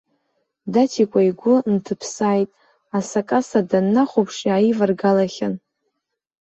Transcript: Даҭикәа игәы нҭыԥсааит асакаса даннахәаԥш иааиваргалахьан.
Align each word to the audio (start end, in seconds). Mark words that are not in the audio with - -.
Даҭикәа 0.73 1.21
игәы 1.29 1.55
нҭыԥсааит 1.73 2.49
асакаса 2.97 3.59
даннахәаԥш 3.69 4.37
иааиваргалахьан. 4.47 5.53